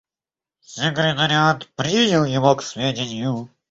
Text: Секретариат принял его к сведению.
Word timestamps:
Секретариат 0.63 1.67
принял 1.75 2.25
его 2.25 2.55
к 2.55 2.63
сведению. 2.63 3.51